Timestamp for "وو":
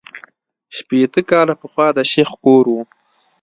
2.71-2.81